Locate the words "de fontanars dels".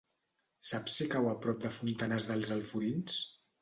1.69-2.55